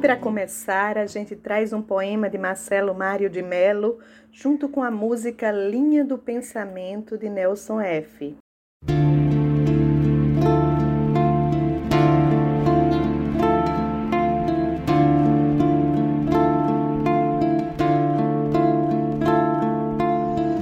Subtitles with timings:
[0.00, 3.98] Para começar, a gente traz um poema de Marcelo Mário de Melo,
[4.32, 8.34] junto com a música Linha do Pensamento de Nelson F.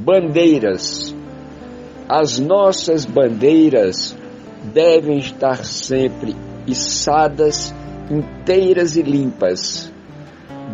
[0.02, 1.14] Bandeiras.
[2.09, 4.16] As nossas bandeiras
[4.75, 6.34] devem estar sempre
[6.66, 7.73] içadas,
[8.11, 9.93] inteiras e limpas.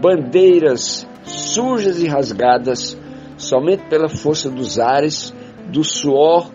[0.01, 2.97] Bandeiras sujas e rasgadas
[3.37, 5.35] somente pela força dos ares,
[5.69, 6.51] do suor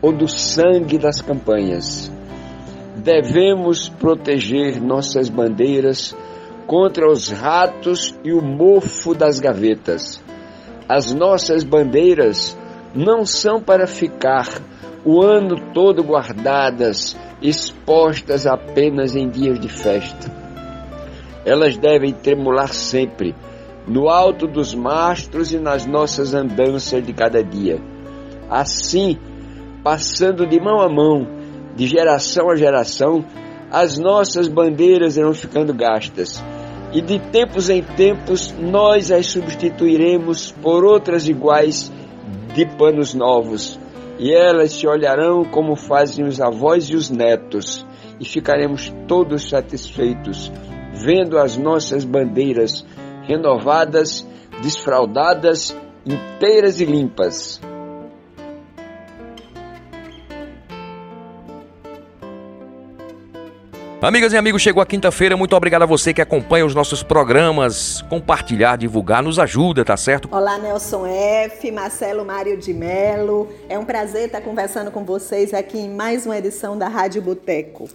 [0.00, 2.10] ou do sangue das campanhas.
[2.96, 6.14] Devemos proteger nossas bandeiras
[6.66, 10.22] contra os ratos e o mofo das gavetas.
[10.88, 12.56] As nossas bandeiras
[12.94, 14.46] não são para ficar
[15.04, 20.30] o ano todo guardadas, expostas apenas em dias de festa.
[21.44, 23.34] Elas devem tremular sempre,
[23.86, 27.80] no alto dos mastros e nas nossas andanças de cada dia.
[28.48, 29.18] Assim,
[29.82, 31.26] passando de mão a mão,
[31.74, 33.24] de geração a geração,
[33.70, 36.42] as nossas bandeiras irão ficando gastas
[36.92, 41.90] e de tempos em tempos nós as substituiremos por outras iguais
[42.52, 43.78] de panos novos,
[44.20, 47.86] e elas se olharão como fazem os avós e os netos,
[48.20, 50.52] e ficaremos todos satisfeitos,
[50.92, 52.84] vendo as nossas bandeiras
[53.22, 54.28] renovadas,
[54.62, 57.62] desfraldadas, inteiras e limpas.
[64.02, 65.36] Amigas e amigos, chegou a quinta-feira.
[65.36, 68.00] Muito obrigado a você que acompanha os nossos programas.
[68.08, 70.26] Compartilhar, divulgar, nos ajuda, tá certo?
[70.32, 73.52] Olá, Nelson F., Marcelo Mário de Melo.
[73.68, 77.90] É um prazer estar conversando com vocês aqui em mais uma edição da Rádio Boteco.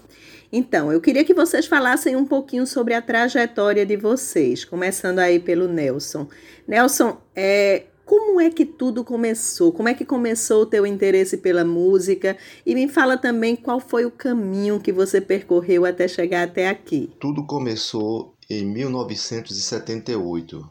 [0.54, 5.40] Então, eu queria que vocês falassem um pouquinho sobre a trajetória de vocês, começando aí
[5.40, 6.28] pelo Nelson.
[6.68, 9.72] Nelson, é, como é que tudo começou?
[9.72, 12.38] Como é que começou o teu interesse pela música?
[12.66, 17.12] E me fala também qual foi o caminho que você percorreu até chegar até aqui.
[17.20, 20.70] Tudo começou em 1978.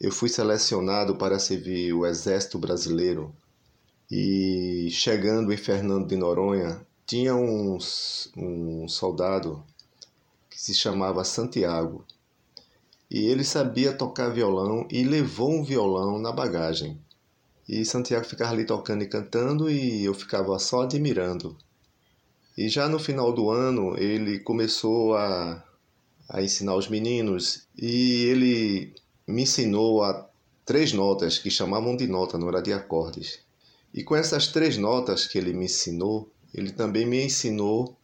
[0.00, 3.34] Eu fui selecionado para servir o Exército Brasileiro
[4.10, 7.78] e chegando em Fernando de Noronha, tinha um,
[8.36, 9.62] um soldado
[10.48, 12.04] que se chamava Santiago
[13.10, 17.00] e ele sabia tocar violão e levou um violão na bagagem.
[17.68, 21.56] E Santiago ficava ali tocando e cantando e eu ficava só admirando.
[22.56, 25.62] E já no final do ano ele começou a,
[26.28, 28.94] a ensinar os meninos e ele
[29.26, 30.28] me ensinou a
[30.64, 33.40] três notas que chamavam de nota, não era de acordes.
[33.92, 37.97] E com essas três notas que ele me ensinou, ele também me ensinou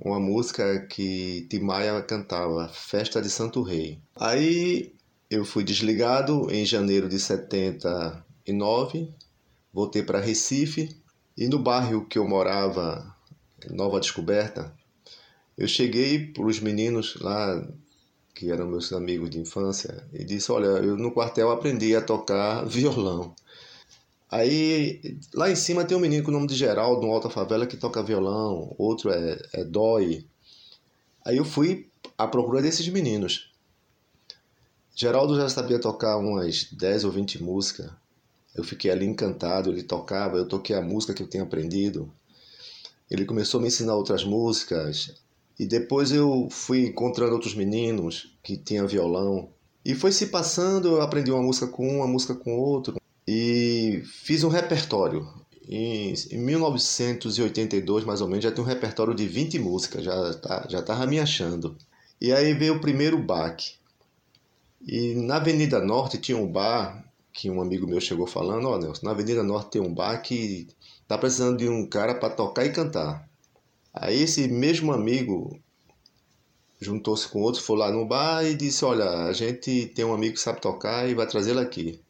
[0.00, 4.00] uma música que Timaya cantava, Festa de Santo Rei.
[4.16, 4.94] Aí
[5.30, 9.12] eu fui desligado em janeiro de 79,
[9.72, 10.96] voltei para Recife
[11.36, 13.14] e no bairro que eu morava,
[13.70, 14.74] Nova Descoberta,
[15.56, 17.62] eu cheguei para os meninos lá
[18.34, 22.64] que eram meus amigos de infância e disse: Olha, eu no quartel aprendi a tocar
[22.64, 23.34] violão.
[24.30, 27.66] Aí, lá em cima tem um menino com o nome de Geraldo, no Alta Favela,
[27.66, 30.24] que toca violão, outro é, é Dói.
[31.26, 33.50] Aí eu fui à procura desses meninos.
[34.94, 37.90] Geraldo já sabia tocar umas 10 ou 20 músicas.
[38.54, 42.12] Eu fiquei ali encantado, ele tocava, eu toquei a música que eu tinha aprendido.
[43.10, 45.12] Ele começou a me ensinar outras músicas.
[45.58, 49.48] E depois eu fui encontrando outros meninos que tinham violão.
[49.84, 52.99] E foi se passando, eu aprendi uma música com um, uma música com outro
[53.32, 55.24] e fiz um repertório.
[55.68, 60.66] Em, em 1982, mais ou menos, já tinha um repertório de 20 músicas, já tá,
[60.68, 61.76] já estava me achando.
[62.20, 63.74] E aí veio o primeiro baque.
[64.82, 68.78] E na Avenida Norte tinha um bar que um amigo meu chegou falando, ó, oh,
[68.78, 70.66] Nelson, na Avenida Norte tem um bar que
[71.06, 73.28] tá precisando de um cara para tocar e cantar.
[73.94, 75.56] Aí esse mesmo amigo
[76.80, 80.34] juntou-se com outro, foi lá no bar e disse, olha, a gente tem um amigo
[80.34, 82.00] que sabe tocar e vai trazê-lo aqui.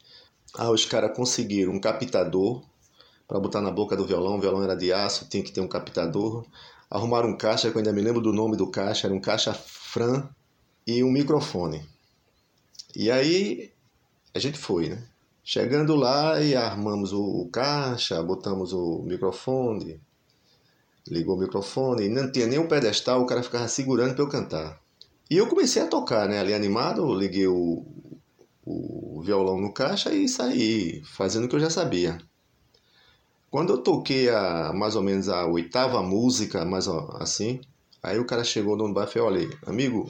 [0.57, 2.63] Ah, os caras conseguiram um captador
[3.27, 4.37] para botar na boca do violão.
[4.37, 6.45] O violão era de aço, tinha que ter um captador.
[6.91, 9.55] Arrumaram um caixa, que eu ainda me lembro do nome do caixa, era um caixa
[9.55, 10.29] Fran
[10.85, 11.89] e um microfone.
[12.95, 13.73] E aí
[14.35, 15.03] a gente foi, né?
[15.45, 20.01] Chegando lá e armamos o, caixa, botamos o microfone,
[21.09, 24.81] ligou o microfone, não tinha nem um pedestal, o cara ficava segurando para eu cantar.
[25.31, 26.41] E eu comecei a tocar, né?
[26.41, 27.85] Ali animado, liguei o,
[28.71, 32.19] o violão no caixa e saí fazendo o que eu já sabia.
[33.51, 36.87] Quando eu toquei a mais ou menos a oitava música, mais
[37.19, 37.61] assim,
[38.03, 40.09] aí o cara chegou no bar e falou, olha, amigo,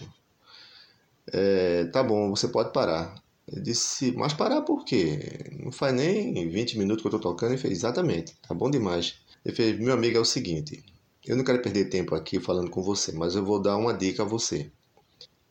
[1.33, 3.15] é, tá bom, você pode parar.
[3.49, 5.51] Ele disse, mas parar por quê?
[5.59, 7.53] Não faz nem 20 minutos que eu tô tocando.
[7.53, 9.17] Ele fez, exatamente, tá bom demais.
[9.45, 10.85] Ele fez, meu amigo, é o seguinte,
[11.27, 14.23] eu não quero perder tempo aqui falando com você, mas eu vou dar uma dica
[14.23, 14.71] a você.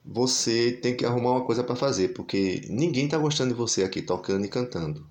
[0.05, 4.01] Você tem que arrumar uma coisa para fazer, porque ninguém tá gostando de você aqui
[4.01, 5.05] tocando e cantando.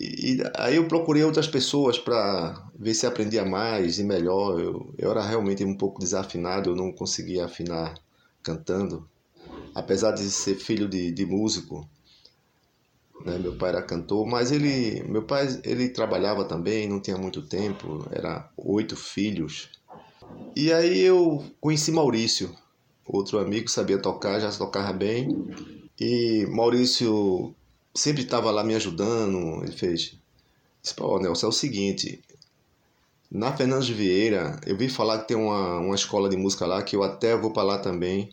[0.00, 4.60] E, aí eu procurei outras pessoas para ver se aprendia mais e melhor.
[4.60, 7.94] Eu, eu era realmente um pouco desafinado, eu não conseguia afinar
[8.42, 9.08] cantando.
[9.74, 11.88] Apesar de ser filho de, de músico,
[13.24, 13.38] né?
[13.38, 18.06] meu pai era cantor, mas ele, meu pai ele trabalhava também, não tinha muito tempo,
[18.10, 19.70] era oito filhos.
[20.54, 22.54] E aí eu conheci Maurício,
[23.08, 25.48] outro amigo, sabia tocar, já tocava bem.
[25.98, 27.54] E Maurício
[27.94, 29.62] sempre estava lá me ajudando.
[29.62, 30.14] Ele fez:
[30.82, 32.20] disse, Nelson, é o seguinte.
[33.30, 36.82] Na Fernandes de Vieira, eu vi falar que tem uma, uma escola de música lá
[36.82, 38.30] que eu até vou para lá também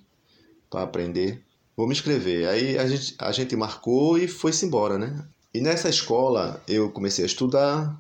[0.70, 1.42] para aprender.
[1.76, 2.48] Vou me inscrever.
[2.48, 5.26] Aí a gente, a gente marcou e foi-se embora, né?
[5.54, 8.00] E nessa escola eu comecei a estudar.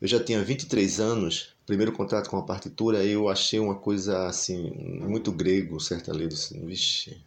[0.00, 1.54] Eu já tinha 23 anos.
[1.66, 4.70] Primeiro contato com a partitura, eu achei uma coisa assim,
[5.00, 6.28] muito grego, certa lei.
[6.28, 7.20] Disse, Vixe,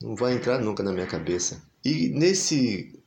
[0.00, 1.62] não vai entrar nunca na minha cabeça.
[1.84, 2.98] E nesse,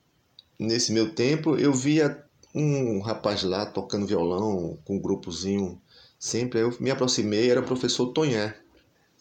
[0.57, 2.23] nesse meu tempo eu via
[2.55, 5.79] um rapaz lá tocando violão com um grupozinho
[6.17, 6.61] sempre.
[6.61, 8.57] Eu me aproximei, era o professor Tonhé.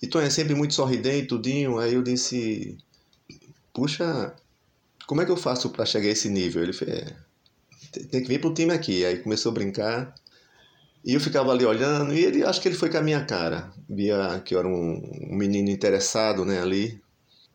[0.00, 1.78] E Tonhé sempre muito sorridente, tudinho.
[1.78, 2.78] Aí eu disse:
[3.74, 4.34] Puxa,
[5.06, 6.62] como é que eu faço para chegar a esse nível?
[6.62, 7.16] Ele fez: é,
[7.92, 9.04] Tem que vir pro time aqui.
[9.04, 10.14] Aí começou a brincar.
[11.04, 13.72] E eu ficava ali olhando, e ele acho que ele foi com a minha cara.
[13.88, 17.00] Via que eu era um, um menino interessado né, ali,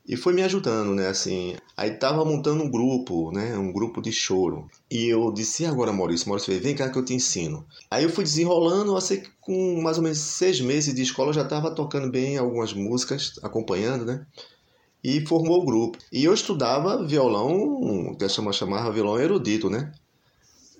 [0.08, 1.56] e foi me ajudando, né, assim.
[1.76, 4.70] Aí tava montando um grupo, né, um grupo de choro.
[4.90, 6.30] E eu disse, e agora, Maurício?
[6.30, 7.66] Maurício vem cá que eu te ensino.
[7.90, 11.34] Aí eu fui desenrolando, eu que com mais ou menos seis meses de escola eu
[11.34, 14.26] já tava tocando bem algumas músicas, acompanhando, né.
[15.04, 15.98] E formou o grupo.
[16.12, 19.92] E eu estudava violão, que a chama chamava violão erudito, né.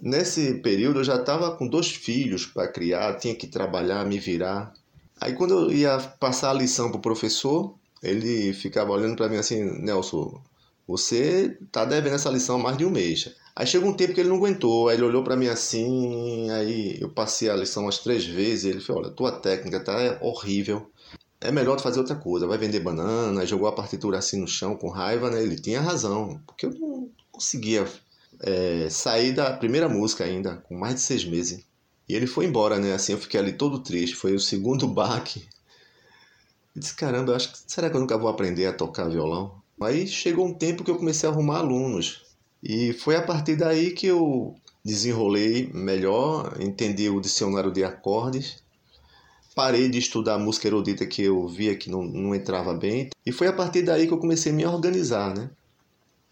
[0.02, 4.74] Nesse período eu já estava com dois filhos para criar, tinha que trabalhar, me virar.
[5.20, 9.64] Aí quando eu ia passar a lição pro professor, ele ficava olhando para mim assim,
[9.80, 10.42] Nelson,
[10.88, 13.32] você tá devendo essa lição há mais de um mês.
[13.56, 16.98] Aí chegou um tempo que ele não aguentou, aí ele olhou para mim assim, aí
[17.00, 20.90] eu passei a lição umas três vezes, ele falou, olha, tua técnica tá horrível,
[21.40, 24.76] é melhor tu fazer outra coisa, vai vender banana, jogou a partitura assim no chão
[24.76, 25.44] com raiva, né?
[25.44, 27.86] Ele tinha razão, porque eu não conseguia
[28.42, 31.66] é, sair da primeira música ainda, com mais de seis meses.
[32.08, 32.94] E ele foi embora, né?
[32.94, 35.48] Assim, eu fiquei ali todo triste, foi o segundo baque
[36.76, 39.62] eu disse, caramba, acho que, será que eu nunca vou aprender a tocar violão?
[39.82, 42.24] Aí chegou um tempo que eu comecei a arrumar alunos.
[42.64, 48.64] E foi a partir daí que eu desenrolei melhor, entendi o dicionário de acordes,
[49.54, 53.10] parei de estudar música erudita que eu via que não, não entrava bem.
[53.26, 55.50] E foi a partir daí que eu comecei a me organizar, né?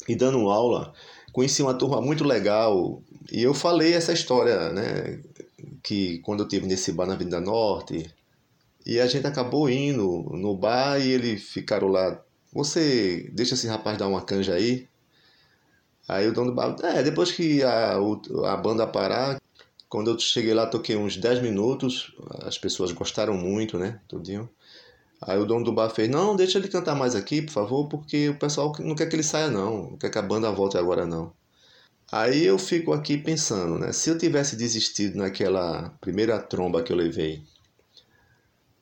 [0.08, 0.94] E dando aula,
[1.32, 3.02] conheci uma turma muito legal.
[3.32, 5.22] E eu falei essa história, né?
[5.84, 8.14] Que quando eu tive nesse bar na Avenida Norte,
[8.86, 12.20] e a gente acabou indo no bar e eles ficaram lá.
[12.52, 14.88] Você deixa esse rapaz dar uma canja aí?
[16.08, 17.98] Aí o dono do bar, é, depois que a,
[18.46, 19.40] a banda parar,
[19.88, 24.00] quando eu cheguei lá, toquei uns 10 minutos, as pessoas gostaram muito, né?
[24.08, 24.50] Tudinho.
[25.22, 28.30] Aí o dono do bar fez, não, deixa ele cantar mais aqui, por favor, porque
[28.30, 31.06] o pessoal não quer que ele saia não, não quer que a banda volte agora
[31.06, 31.34] não.
[32.12, 33.92] Aí eu fico aqui pensando, né?
[33.92, 37.44] Se eu tivesse desistido naquela primeira tromba que eu levei,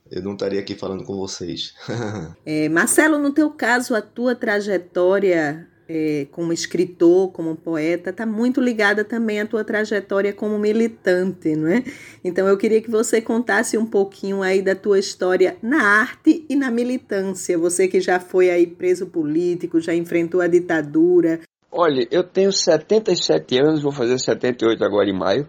[0.09, 1.73] eu não estaria aqui falando com vocês.
[2.45, 8.59] é, Marcelo, no teu caso, a tua trajetória é, como escritor, como poeta, está muito
[8.59, 11.83] ligada também à tua trajetória como militante, não é?
[12.23, 16.55] Então eu queria que você contasse um pouquinho aí da tua história na arte e
[16.55, 17.57] na militância.
[17.57, 21.39] Você que já foi aí preso político, já enfrentou a ditadura.
[21.71, 25.47] Olha, eu tenho 77 anos, vou fazer 78 agora em maio.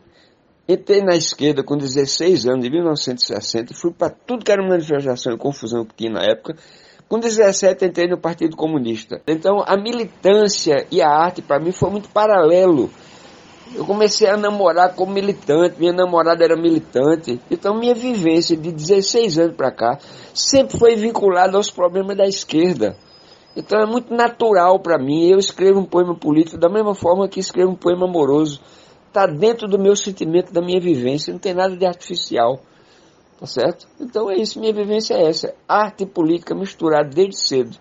[0.69, 5.39] Entrei na esquerda com 16 anos, em 1960, fui para tudo que era manifestação e
[5.39, 6.57] confusão que tinha na época.
[7.09, 9.23] Com 17 entrei no Partido Comunista.
[9.27, 12.91] Então a militância e a arte para mim foi muito paralelo.
[13.75, 17.41] Eu comecei a namorar como militante, minha namorada era militante.
[17.51, 19.99] Então minha vivência de 16 anos para cá
[20.35, 22.95] sempre foi vinculada aos problemas da esquerda.
[23.57, 25.31] Então é muito natural para mim.
[25.31, 28.61] Eu escrevo um poema político da mesma forma que escrevo um poema amoroso.
[29.07, 31.33] Está dentro do meu sentimento, da minha vivência.
[31.33, 32.61] Não tem nada de artificial.
[33.39, 33.87] Tá certo?
[34.01, 34.59] Então é isso.
[34.59, 35.55] Minha vivência é essa.
[35.69, 37.77] Arte e política misturada desde cedo.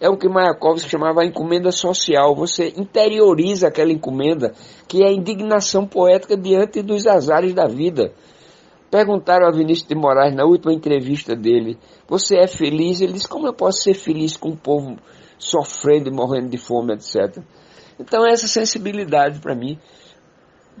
[0.00, 2.34] É o que Mayakovsky chamava a encomenda social.
[2.36, 4.52] Você interioriza aquela encomenda,
[4.86, 8.12] que é a indignação poética diante dos azares da vida.
[8.90, 13.00] Perguntaram a Vinícius de Moraes na última entrevista dele: Você é feliz?
[13.00, 14.96] Ele disse: Como eu posso ser feliz com o povo
[15.38, 17.42] sofrendo e morrendo de fome, etc.
[17.98, 19.78] Então, essa sensibilidade para mim.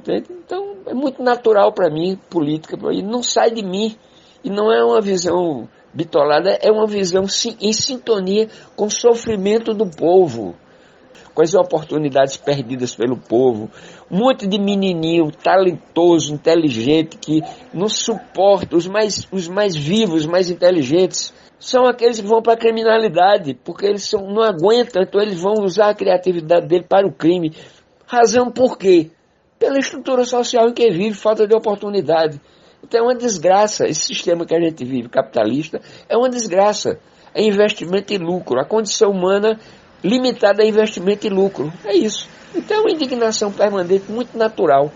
[0.06, 3.96] Então, é muito natural para mim, política, e não sai de mim.
[4.42, 7.24] E não é uma visão bitolada, é uma visão
[7.60, 10.54] em sintonia com o sofrimento do povo,
[11.34, 13.70] com as oportunidades perdidas pelo povo.
[14.10, 17.42] Um monte de menininho talentoso, inteligente, que
[17.72, 22.56] não suporta, os mais, os mais vivos, mais inteligentes, são aqueles que vão para a
[22.56, 27.12] criminalidade, porque eles são, não aguentam, então eles vão usar a criatividade dele para o
[27.12, 27.52] crime.
[28.06, 29.10] Razão por quê?
[29.58, 32.40] Pela estrutura social em que vive, falta de oportunidade.
[32.82, 33.86] Então é uma desgraça.
[33.86, 36.98] Esse sistema que a gente vive, capitalista, é uma desgraça.
[37.34, 38.60] É investimento e lucro.
[38.60, 39.58] A condição humana
[40.02, 41.72] limitada a investimento e lucro.
[41.84, 42.28] É isso.
[42.54, 44.90] Então é uma indignação permanente muito natural.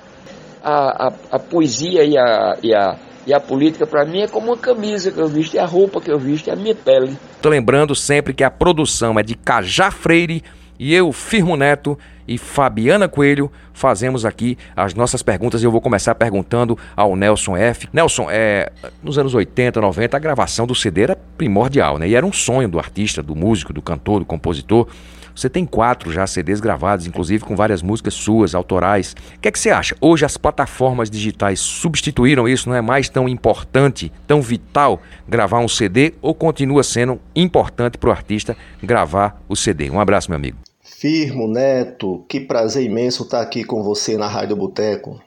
[0.63, 4.49] A, a, a poesia e a, e a e a política, para mim, é como
[4.49, 7.17] uma camisa que eu visto, é a roupa que eu visto, é a minha pele.
[7.41, 10.43] Tô lembrando sempre que a produção é de Cajá Freire
[10.79, 16.15] e eu, Firmo Neto e Fabiana Coelho, fazemos aqui as nossas perguntas eu vou começar
[16.15, 17.89] perguntando ao Nelson F.
[17.93, 18.71] Nelson, é,
[19.03, 22.09] nos anos 80, 90, a gravação do CD era primordial, né?
[22.09, 24.89] E era um sonho do artista, do músico, do cantor, do compositor.
[25.35, 29.17] Você tem quatro já CDs gravados, inclusive com várias músicas suas, autorais.
[29.37, 29.97] O que é que você acha?
[30.01, 32.69] Hoje as plataformas digitais substituíram isso?
[32.69, 38.11] Não é mais tão importante, tão vital gravar um CD ou continua sendo importante para
[38.11, 39.91] o artista gravar o CD?
[39.91, 40.59] Um abraço, meu amigo.
[41.03, 45.21] Firmo, Neto, que prazer imenso estar aqui com você na Rádio Boteco.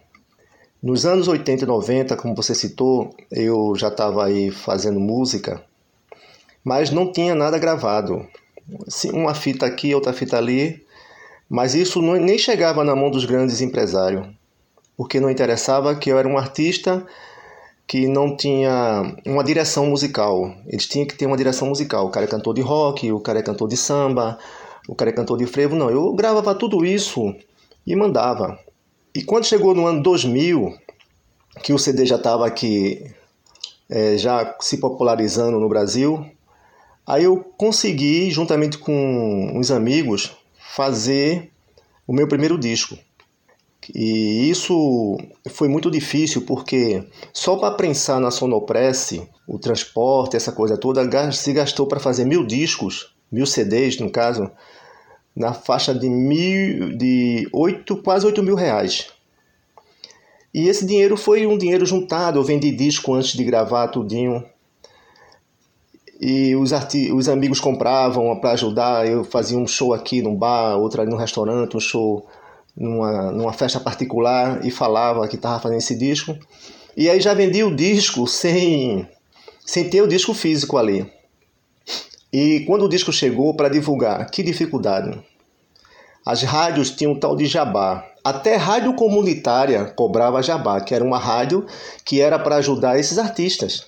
[0.82, 5.62] Nos anos 80 e 90, como você citou, eu já estava aí fazendo música,
[6.64, 8.26] mas não tinha nada gravado
[9.12, 10.82] uma fita aqui, outra fita ali,
[11.50, 14.26] mas isso nem chegava na mão dos grandes empresários,
[14.96, 17.06] porque não interessava que eu era um artista
[17.86, 20.56] que não tinha uma direção musical.
[20.68, 22.06] Eles tinham que ter uma direção musical.
[22.06, 24.40] O cara é cantor de rock, o cara é cantor de samba,
[24.88, 25.76] o cara é cantor de frevo.
[25.76, 27.36] Não, eu gravava tudo isso
[27.86, 28.60] e mandava.
[29.14, 30.76] E quando chegou no ano 2000,
[31.64, 33.10] que o CD já estava aqui,
[33.90, 36.26] é, já se popularizando no Brasil,
[37.08, 41.52] Aí eu consegui, juntamente com uns amigos, fazer
[42.08, 42.98] o meu primeiro disco.
[43.94, 45.16] E isso
[45.52, 51.54] foi muito difícil porque só para prensar na Sonopress, o transporte, essa coisa toda, se
[51.54, 54.50] gastou para fazer mil discos, mil CDs no caso,
[55.36, 59.08] na faixa de mil, de oito, quase oito mil reais.
[60.54, 64.44] E esse dinheiro foi um dinheiro juntado, eu vendi disco antes de gravar tudinho
[66.20, 66.72] e os,
[67.14, 69.08] os amigos compravam para ajudar.
[69.08, 72.26] Eu fazia um show aqui num bar, outro ali no restaurante, um show
[72.76, 76.38] numa, numa festa particular e falava que estava fazendo esse disco.
[76.96, 79.08] E aí já vendia o disco sem,
[79.66, 81.12] sem ter o disco físico ali.
[82.38, 85.18] E quando o disco chegou para divulgar, que dificuldade!
[86.26, 88.06] As rádios tinham tal de jabá.
[88.22, 91.66] Até rádio comunitária cobrava jabá, que era uma rádio
[92.04, 93.86] que era para ajudar esses artistas.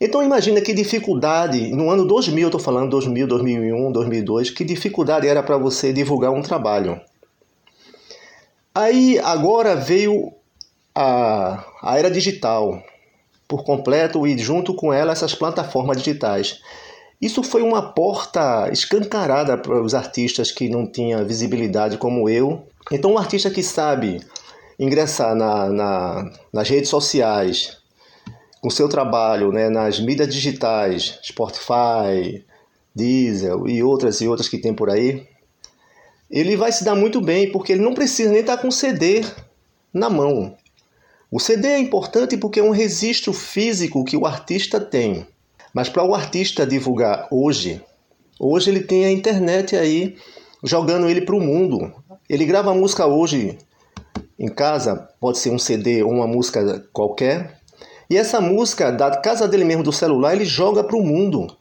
[0.00, 5.26] Então imagina que dificuldade, no ano 2000, eu estou falando 2000, 2001, 2002, que dificuldade
[5.26, 7.00] era para você divulgar um trabalho.
[8.72, 10.32] Aí agora veio
[10.94, 12.80] a, a era digital
[13.48, 16.60] por completo e junto com ela essas plataformas digitais.
[17.20, 22.66] Isso foi uma porta escancarada para os artistas que não tinham visibilidade como eu.
[22.92, 24.20] Então, um artista que sabe
[24.78, 27.78] ingressar na, na, nas redes sociais,
[28.60, 32.44] com seu trabalho né, nas mídias digitais, Spotify,
[32.94, 35.26] Diesel e outras e outras que tem por aí,
[36.30, 39.24] ele vai se dar muito bem porque ele não precisa nem estar com o CD
[39.92, 40.56] na mão.
[41.30, 45.26] O CD é importante porque é um registro físico que o artista tem.
[45.76, 47.82] Mas para o artista divulgar hoje,
[48.40, 50.16] hoje ele tem a internet aí
[50.64, 51.92] jogando ele para o mundo.
[52.30, 53.58] Ele grava música hoje
[54.38, 57.60] em casa, pode ser um CD ou uma música qualquer,
[58.08, 61.54] e essa música, da casa dele mesmo, do celular, ele joga para o mundo.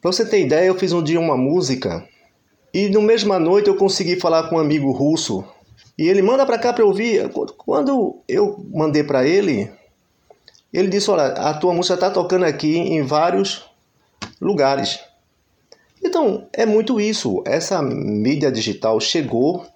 [0.00, 2.02] Para você ter ideia, eu fiz um dia uma música
[2.72, 5.44] e no mesma noite eu consegui falar com um amigo russo
[5.98, 7.30] e ele manda para cá para eu ouvir.
[7.58, 9.70] Quando eu mandei para ele,
[10.78, 13.64] ele disse: Olha, a tua música está tocando aqui em vários
[14.40, 15.00] lugares.
[16.02, 17.42] Então, é muito isso.
[17.46, 19.66] Essa mídia digital chegou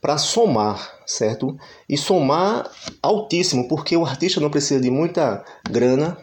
[0.00, 1.56] para somar, certo?
[1.88, 2.70] E somar
[3.02, 6.16] altíssimo, porque o artista não precisa de muita grana.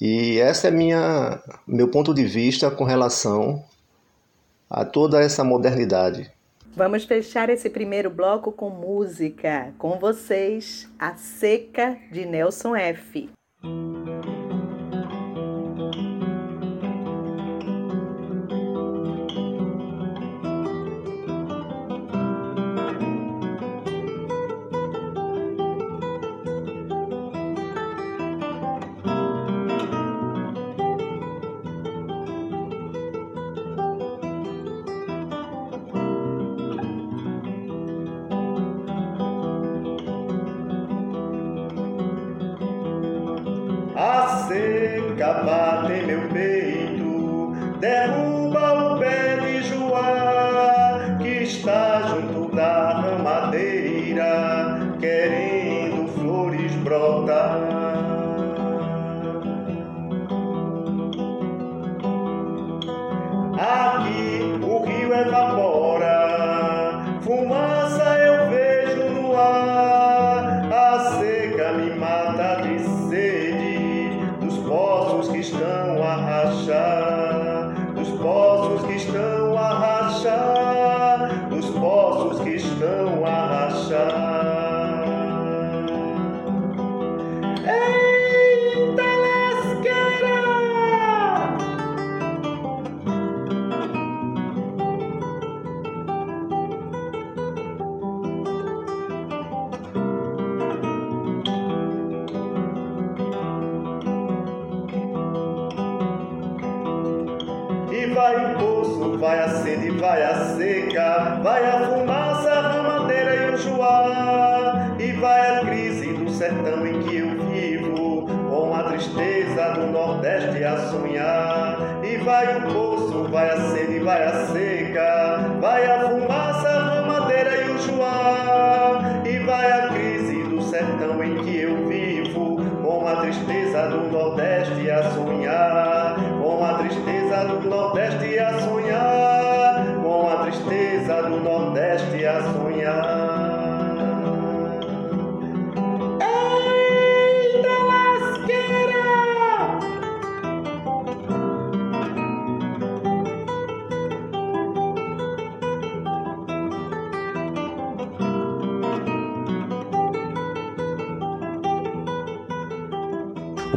[0.00, 3.62] E essa é minha meu ponto de vista com relação
[4.68, 6.30] a toda essa modernidade.
[6.74, 9.74] Vamos fechar esse primeiro bloco com música.
[9.78, 13.28] Com vocês, A Seca de Nelson F.
[13.62, 13.91] Thank you.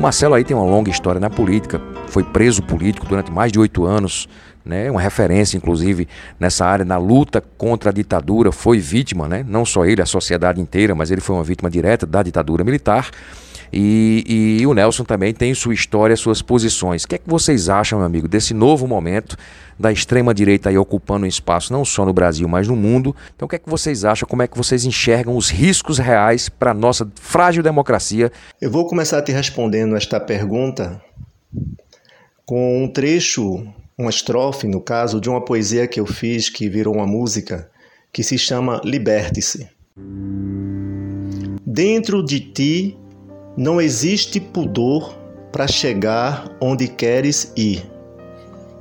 [0.06, 3.86] Marcelo aí tem uma longa história na política, foi preso político durante mais de oito
[3.86, 4.30] anos,
[4.63, 6.08] né, uma referência inclusive
[6.39, 10.62] nessa área, na luta contra a ditadura, foi vítima, né, não só ele, a sociedade
[10.62, 13.10] inteira, mas ele foi uma vítima direta da ditadura militar.
[13.71, 17.04] E, e, o Nelson também tem sua história, suas posições.
[17.04, 19.38] O que é que vocês acham, meu amigo, desse novo momento
[19.78, 23.15] da extrema-direita aí ocupando um espaço não só no Brasil, mas no mundo?
[23.36, 24.28] Então, o que é que vocês acham?
[24.28, 28.32] Como é que vocês enxergam os riscos reais para a nossa frágil democracia?
[28.62, 31.01] Eu vou começar te respondendo esta pergunta
[32.45, 33.65] com um trecho,
[33.97, 37.69] uma estrofe, no caso, de uma poesia que eu fiz que virou uma música,
[38.13, 39.67] que se chama Liberte-se.
[41.65, 42.97] Dentro de ti
[43.58, 45.15] não existe pudor
[45.52, 47.89] para chegar onde queres ir.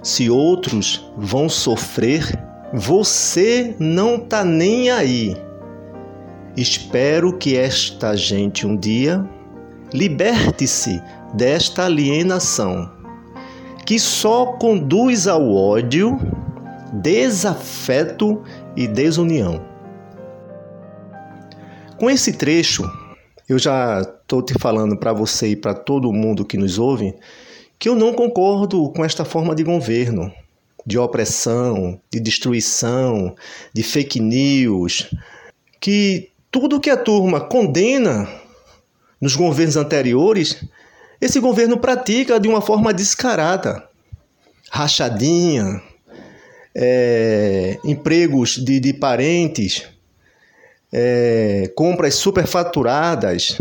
[0.02, 2.36] Se outros vão sofrer,
[2.72, 5.36] você não tá nem aí.
[6.56, 9.24] Espero que esta gente um dia
[9.92, 11.00] liberte-se
[11.32, 12.90] desta alienação,
[13.86, 16.18] que só conduz ao ódio,
[16.92, 18.42] desafeto
[18.76, 19.64] e desunião.
[21.96, 22.82] Com esse trecho,
[23.48, 27.14] eu já estou te falando para você e para todo mundo que nos ouve
[27.78, 30.32] que eu não concordo com esta forma de governo,
[30.86, 33.34] de opressão, de destruição,
[33.74, 35.10] de fake news,
[35.80, 38.28] que tudo que a turma condena
[39.20, 40.64] nos governos anteriores,
[41.20, 43.86] esse governo pratica de uma forma descarada,
[44.70, 45.82] rachadinha,
[46.74, 49.88] é, empregos de, de parentes
[50.96, 53.60] é, compras superfaturadas,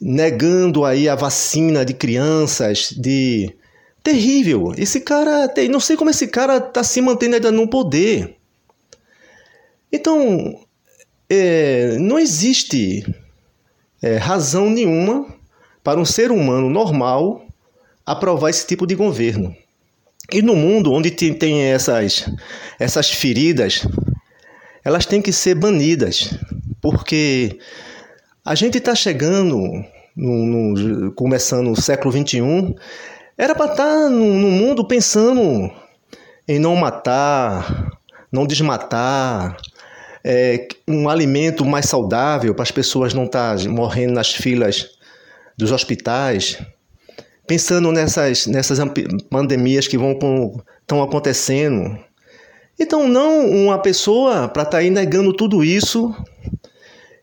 [0.00, 3.54] negando aí a vacina de crianças, de
[4.02, 4.72] terrível.
[4.76, 8.34] Esse cara, tem, não sei como esse cara está se mantendo ainda no poder.
[9.92, 10.60] Então,
[11.30, 13.06] é, não existe
[14.02, 15.32] é, razão nenhuma
[15.84, 17.46] para um ser humano normal
[18.04, 19.54] aprovar esse tipo de governo.
[20.32, 22.28] E no mundo onde tem essas,
[22.78, 23.86] essas feridas,
[24.88, 26.32] elas têm que ser banidas,
[26.80, 27.58] porque
[28.42, 29.58] a gente está chegando,
[30.16, 32.74] no, no, começando o século XXI,
[33.36, 35.70] era para estar tá no, no mundo pensando
[36.48, 37.98] em não matar,
[38.32, 39.58] não desmatar,
[40.24, 44.88] é, um alimento mais saudável para as pessoas não estar tá morrendo nas filas
[45.54, 46.58] dos hospitais,
[47.46, 48.78] pensando nessas, nessas
[49.28, 50.12] pandemias que vão
[50.80, 52.07] estão acontecendo.
[52.78, 56.14] Então, não uma pessoa para estar tá aí negando tudo isso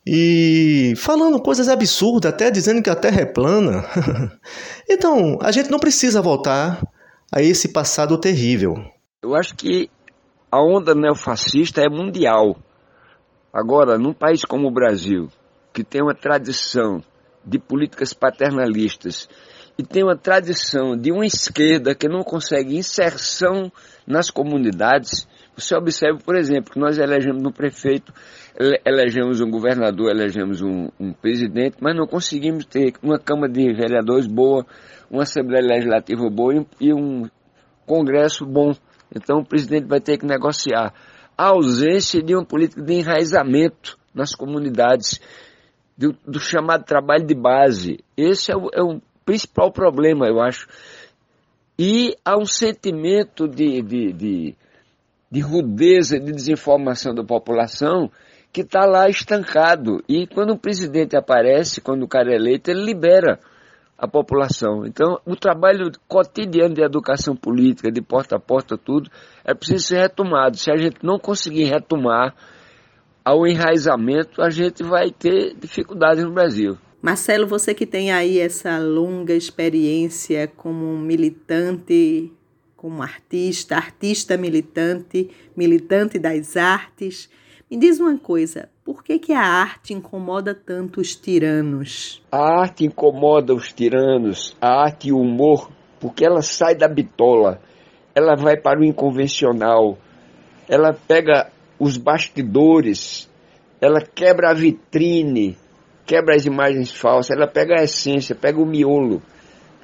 [0.05, 3.85] e falando coisas absurdas, até dizendo que a Terra é plana.
[4.89, 6.81] então, a gente não precisa voltar
[7.31, 8.75] a esse passado terrível.
[9.23, 9.89] Eu acho que
[10.51, 12.57] a onda neofascista é mundial.
[13.51, 15.29] Agora, num país como o Brasil,
[15.73, 17.01] que tem uma tradição
[17.45, 19.27] de políticas paternalistas
[19.77, 23.71] e tem uma tradição de uma esquerda que não consegue inserção
[24.05, 28.13] nas comunidades, você observa, por exemplo, que nós elegemos um prefeito,
[28.85, 34.27] elegemos um governador, elegemos um, um, presidente, mas não conseguimos ter uma Câmara de Vereadores
[34.27, 34.65] boa,
[35.09, 37.29] uma Assembleia Legislativa boa e um
[37.85, 38.73] Congresso bom.
[39.15, 40.93] Então o presidente vai ter que negociar.
[41.37, 45.19] A ausência de uma política de enraizamento nas comunidades,
[45.97, 47.99] do, do chamado trabalho de base.
[48.17, 50.67] Esse é o, é o principal problema, eu acho.
[51.77, 54.55] E há um sentimento de, de, de
[55.31, 58.09] de rudeza, de desinformação da população
[58.51, 60.01] que está lá estancado.
[60.07, 63.39] E quando o presidente aparece, quando o cara é eleito, ele libera
[63.97, 64.85] a população.
[64.85, 69.09] Então, o trabalho cotidiano de educação política, de porta a porta, tudo,
[69.43, 70.57] é preciso ser retomado.
[70.57, 72.33] Se a gente não conseguir retomar
[73.23, 76.77] ao enraizamento, a gente vai ter dificuldades no Brasil.
[77.01, 82.31] Marcelo, você que tem aí essa longa experiência como militante
[82.85, 87.27] como artista, artista militante, militante das artes.
[87.69, 92.21] Me diz uma coisa, por que, que a arte incomoda tanto os tiranos?
[92.31, 97.59] A arte incomoda os tiranos, a arte e o humor, porque ela sai da bitola,
[98.13, 99.97] ela vai para o inconvencional,
[100.69, 103.27] ela pega os bastidores,
[103.81, 105.57] ela quebra a vitrine,
[106.05, 109.23] quebra as imagens falsas, ela pega a essência, pega o miolo.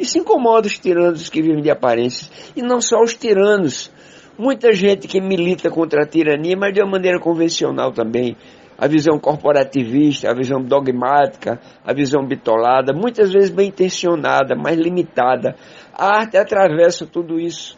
[0.01, 2.31] Isso incomoda os tiranos que vivem de aparências.
[2.55, 3.91] E não só os tiranos.
[4.35, 8.35] Muita gente que milita contra a tirania, mas de uma maneira convencional também.
[8.79, 15.55] A visão corporativista, a visão dogmática, a visão bitolada, muitas vezes bem intencionada, mas limitada.
[15.93, 17.77] A arte atravessa tudo isso.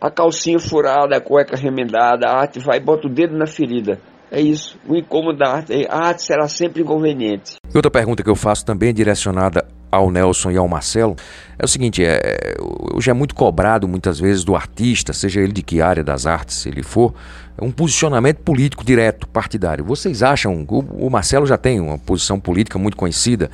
[0.00, 3.98] A calcinha furada, a cueca remendada, a arte vai e bota o dedo na ferida.
[4.30, 4.78] É isso.
[4.88, 7.56] O incômodo da arte, a arte será sempre inconveniente.
[7.64, 11.16] E outra pergunta que eu faço também é direcionada ao Nelson e ao Marcelo
[11.58, 12.54] é o seguinte: é,
[12.94, 16.66] hoje é muito cobrado muitas vezes do artista, seja ele de que área das artes
[16.66, 17.14] ele for,
[17.60, 19.84] um posicionamento político direto, partidário.
[19.84, 20.66] Vocês acham?
[20.68, 23.50] O, o Marcelo já tem uma posição política muito conhecida.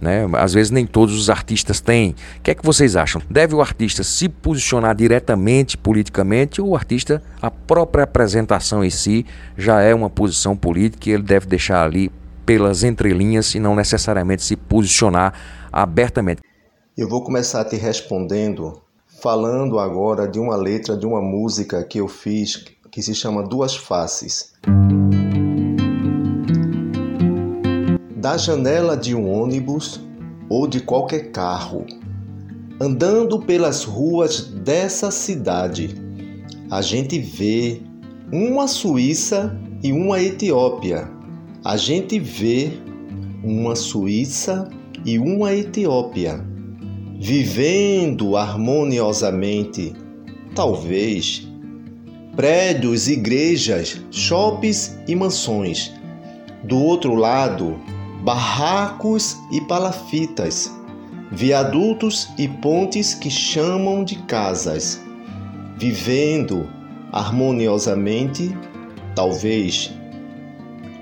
[0.00, 0.26] Né?
[0.32, 2.16] Às vezes nem todos os artistas têm.
[2.38, 3.22] O que é que vocês acham?
[3.30, 9.24] Deve o artista se posicionar diretamente politicamente ou o artista, a própria apresentação em si,
[9.56, 12.10] já é uma posição política e ele deve deixar ali
[12.44, 15.34] pelas entrelinhas e não necessariamente se posicionar
[15.72, 16.42] abertamente.
[16.96, 18.82] Eu vou começar te respondendo
[19.22, 23.74] falando agora de uma letra de uma música que eu fiz que se chama Duas
[23.76, 24.52] Faces.
[28.16, 30.00] Da janela de um ônibus
[30.48, 31.86] ou de qualquer carro,
[32.80, 35.94] andando pelas ruas dessa cidade,
[36.70, 37.80] a gente vê
[38.32, 41.10] uma Suíça e uma Etiópia.
[41.64, 42.72] A gente vê
[43.42, 44.68] uma Suíça
[45.04, 46.44] e uma Etiópia,
[47.18, 49.92] vivendo harmoniosamente,
[50.54, 51.46] talvez,
[52.36, 55.92] prédios, igrejas, shoppings e mansões.
[56.64, 57.78] Do outro lado,
[58.22, 60.70] barracos e palafitas,
[61.30, 65.00] viadutos e pontes que chamam de casas,
[65.76, 66.68] vivendo
[67.10, 68.56] harmoniosamente,
[69.14, 69.92] talvez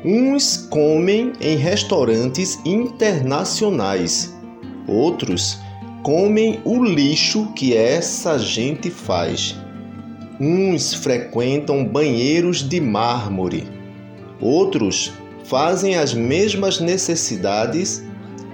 [0.03, 4.35] Uns comem em restaurantes internacionais,
[4.89, 5.59] outros
[6.03, 9.55] comem o lixo que essa gente faz.
[10.41, 13.69] Uns frequentam banheiros de mármore,
[14.41, 15.13] outros
[15.45, 18.03] fazem as mesmas necessidades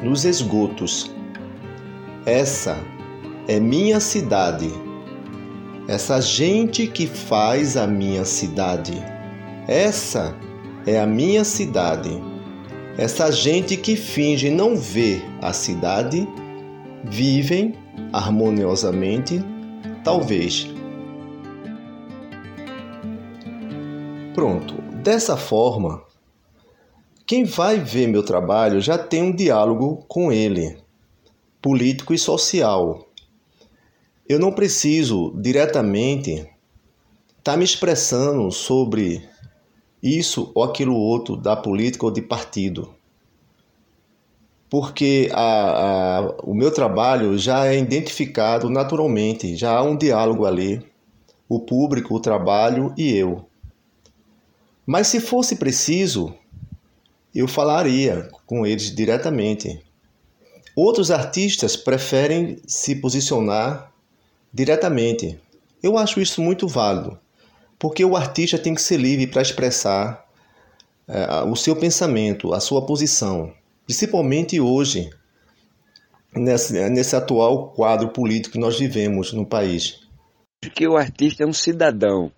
[0.02, 1.14] nos esgotos.
[2.24, 2.76] Essa
[3.46, 4.68] é minha cidade.
[5.86, 9.00] Essa gente que faz a minha cidade.
[9.68, 10.46] Essa é
[10.86, 12.10] é a minha cidade.
[12.96, 16.26] Essa gente que finge não ver a cidade
[17.04, 17.74] vivem
[18.12, 19.44] harmoniosamente,
[20.04, 20.68] talvez.
[24.32, 26.02] Pronto, dessa forma,
[27.26, 30.78] quem vai ver meu trabalho já tem um diálogo com ele,
[31.60, 33.08] político e social.
[34.28, 36.50] Eu não preciso diretamente estar
[37.42, 39.28] tá me expressando sobre
[40.06, 42.94] isso ou aquilo outro da política ou de partido.
[44.70, 50.84] Porque a, a, o meu trabalho já é identificado naturalmente, já há um diálogo ali,
[51.48, 53.44] o público, o trabalho e eu.
[54.84, 56.34] Mas se fosse preciso,
[57.34, 59.80] eu falaria com eles diretamente.
[60.74, 63.92] Outros artistas preferem se posicionar
[64.52, 65.38] diretamente.
[65.82, 67.18] Eu acho isso muito válido
[67.78, 70.24] porque o artista tem que ser livre para expressar
[71.08, 73.52] é, o seu pensamento, a sua posição,
[73.84, 75.10] principalmente hoje,
[76.34, 80.00] nesse, nesse atual quadro político que nós vivemos no país.
[80.60, 82.32] Porque o artista é um cidadão.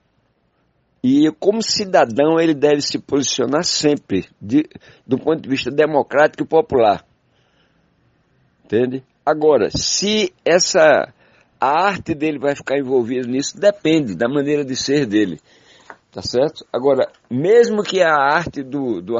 [1.02, 4.68] E como cidadão ele deve se posicionar sempre, de,
[5.06, 7.06] do ponto de vista democrático e popular.
[8.64, 9.02] Entende?
[9.24, 11.12] Agora, se essa
[11.60, 15.40] a arte dele vai ficar envolvida nisso, depende da maneira de ser dele.
[16.10, 16.64] Tá certo?
[16.72, 19.18] Agora, mesmo que a arte do, do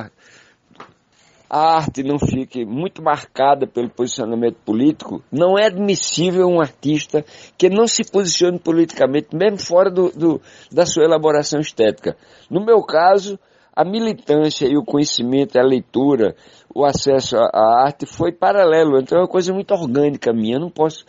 [1.51, 7.25] a arte não fique muito marcada pelo posicionamento político, não é admissível um artista
[7.57, 12.17] que não se posicione politicamente, mesmo fora do, do, da sua elaboração estética.
[12.51, 13.39] No meu caso,
[13.75, 16.35] a militância e o conhecimento, a leitura,
[16.75, 20.57] o acesso à arte foi paralelo, então é uma coisa muito orgânica minha.
[20.57, 21.05] Eu não posso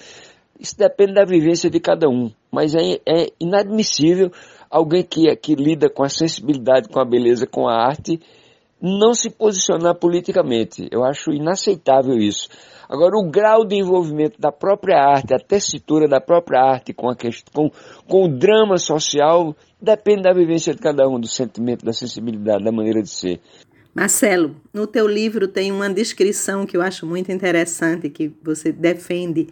[0.60, 4.32] isso depende da vivência de cada um, mas é, é inadmissível
[4.69, 8.19] alguém que, que lida com a sensibilidade, com a beleza, com a arte,
[8.82, 10.88] não se posicionar politicamente.
[10.91, 12.50] Eu acho inaceitável isso.
[12.89, 17.15] Agora, o grau de envolvimento da própria arte, a tessitura da própria arte com, a
[17.15, 17.72] questão, com,
[18.08, 22.72] com o drama social, depende da vivência de cada um, do sentimento, da sensibilidade, da
[22.72, 23.39] maneira de ser.
[23.93, 29.48] Marcelo, no teu livro tem uma descrição que eu acho muito interessante, que você defende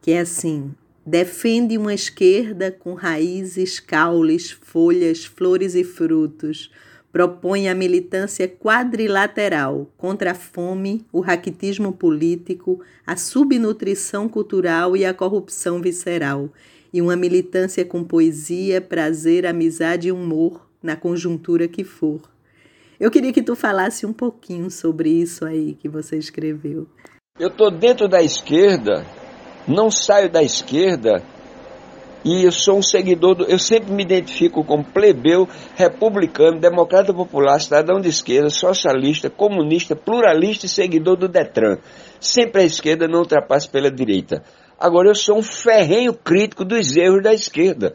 [0.00, 0.72] que é assim:
[1.04, 6.70] defende uma esquerda com raízes, caules, folhas, flores e frutos.
[7.10, 15.14] Propõe a militância quadrilateral contra a fome, o raquitismo político, a subnutrição cultural e a
[15.14, 16.52] corrupção visceral,
[16.92, 22.20] e uma militância com poesia, prazer, amizade e humor na conjuntura que for.
[23.00, 26.86] Eu queria que tu falasse um pouquinho sobre isso aí que você escreveu.
[27.40, 29.06] Eu estou dentro da esquerda
[29.68, 31.22] não saio da esquerda
[32.24, 33.44] e eu sou um seguidor do.
[33.44, 40.66] Eu sempre me identifico como plebeu, republicano, democrata popular, cidadão de esquerda, socialista, comunista, pluralista
[40.66, 41.78] e seguidor do Detran.
[42.20, 44.42] Sempre a esquerda não ultrapassa pela direita.
[44.78, 47.94] Agora eu sou um ferrenho crítico dos erros da esquerda.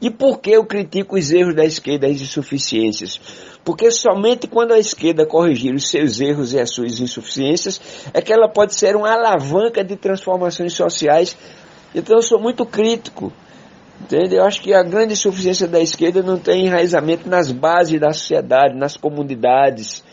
[0.00, 3.20] E por que eu critico os erros da esquerda e as insuficiências?
[3.64, 7.80] Porque somente quando a esquerda corrigir os seus erros e as suas insuficiências
[8.14, 11.36] é que ela pode ser uma alavanca de transformações sociais.
[11.94, 13.32] Então eu sou muito crítico.
[14.00, 14.36] Entende?
[14.36, 18.78] Eu acho que a grande insuficiência da esquerda não tem enraizamento nas bases da sociedade,
[18.78, 20.04] nas comunidades.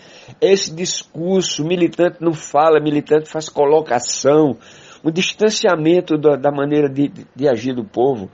[0.41, 4.57] Esse discurso, militante não fala, militante faz colocação,
[5.03, 8.29] o distanciamento da, da maneira de, de, de agir do povo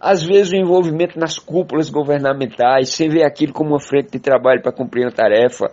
[0.00, 4.62] às vezes o envolvimento nas cúpulas governamentais, sem ver aquilo como uma frente de trabalho
[4.62, 5.70] para cumprir uma tarefa,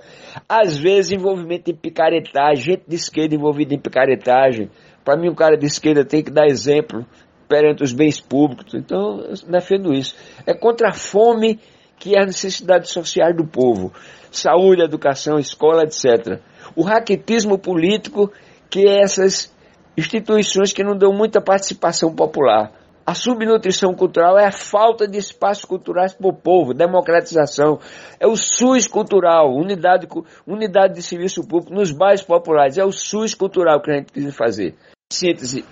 [0.47, 4.69] às vezes envolvimento em picaretagem, gente de esquerda envolvida em picaretagem.
[5.05, 7.05] Para mim, um cara de esquerda tem que dar exemplo
[7.47, 8.73] perante os bens públicos.
[8.73, 10.15] Então, eu defendo isso.
[10.45, 11.59] É contra a fome
[11.97, 13.93] que é a necessidade social do povo.
[14.29, 16.41] Saúde, educação, escola, etc.
[16.75, 18.31] O raquetismo político,
[18.69, 19.55] que é essas
[19.97, 22.71] instituições que não dão muita participação popular.
[23.08, 27.80] A subnutrição cultural é a falta de espaços culturais para o povo, democratização.
[28.20, 30.10] É o SUS cultural, unidade,
[30.46, 32.78] unidade de serviço público nos bairros populares.
[32.78, 34.76] É o SUS cultural que a gente precisa fazer.
[35.10, 35.63] Síntese: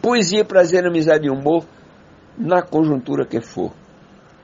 [0.00, 1.66] poesia, prazer, amizade e humor
[2.38, 3.72] na conjuntura que for.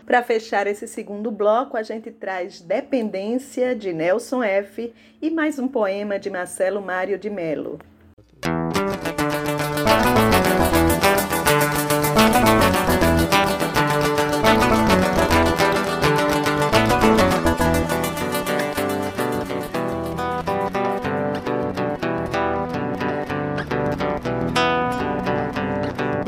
[0.04, 4.92] Para fechar esse segundo bloco, a gente traz Dependência de Nelson F.
[5.22, 7.78] e mais um poema de Marcelo Mário de Melo.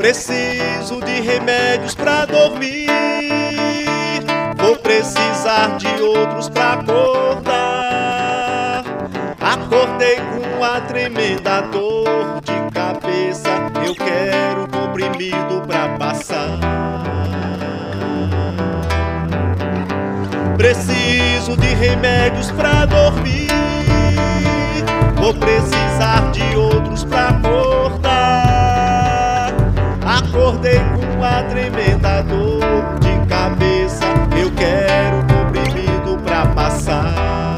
[0.03, 2.89] Preciso de remédios pra dormir.
[4.57, 7.53] Vou precisar de outros pra acordar.
[9.39, 13.47] Acordei com uma tremenda dor de cabeça.
[13.85, 16.59] Eu quero um comprimido pra passar.
[20.57, 23.47] Preciso de remédios pra dormir.
[25.15, 27.31] Vou precisar de outros pra
[30.43, 32.59] Acordei com uma tremenda dor
[32.99, 34.03] de cabeça.
[34.37, 37.55] Eu quero comprimido pra passar.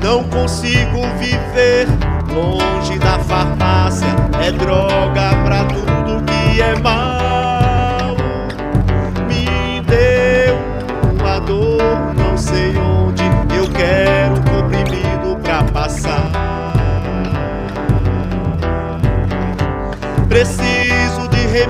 [0.00, 1.88] Não consigo viver
[2.32, 4.06] longe da farmácia.
[4.40, 7.01] É droga pra tudo que é mal.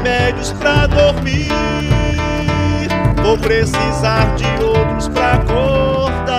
[0.03, 1.49] Remédios pra dormir.
[3.23, 6.35] Vou precisar de outros pra acordar.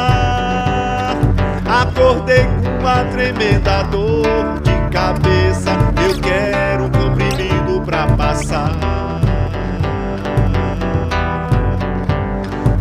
[1.66, 5.72] Acordei com uma tremenda dor de cabeça.
[6.06, 8.74] Eu quero um comprimido pra passar.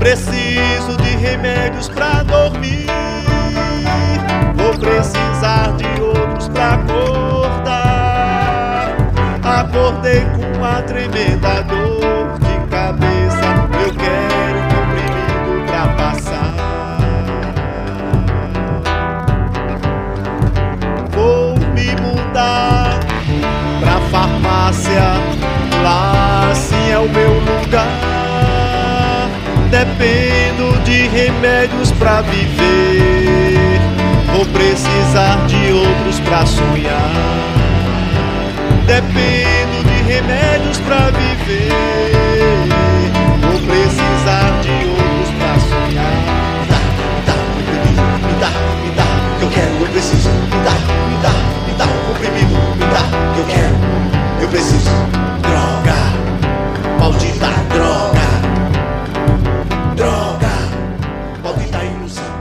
[0.01, 2.87] Preciso de remédios pra dormir.
[4.57, 7.93] Vou precisar de outros pra acordar.
[9.45, 13.49] Acordei com uma tremenda dor de cabeça.
[13.83, 16.55] Eu quero um comprimido pra passar.
[21.11, 23.01] Vou me mudar
[23.81, 25.03] pra farmácia.
[25.83, 29.29] Lá sim é o meu lugar.
[29.69, 33.81] Dependo de remédios pra viver.
[34.33, 37.11] Vou precisar de outros pra sonhar.
[38.87, 39.52] Dependo de
[40.13, 41.71] remédios pra viver.
[43.41, 46.13] Vou precisar de outros pra sonhar.
[46.61, 46.67] Me
[47.25, 48.51] dá, me dá,
[48.83, 49.07] me dá,
[49.39, 50.29] que eu quero, eu preciso.
[50.29, 50.75] Me dá,
[51.09, 51.33] me dá,
[51.67, 52.55] me dá um comprimido.
[52.77, 53.03] Me dá,
[53.35, 53.77] que eu quero,
[54.43, 54.91] eu preciso.
[55.41, 55.99] Droga,
[57.01, 58.27] maldita droga.
[59.97, 60.55] Droga,
[61.43, 62.35] maldita ilusão.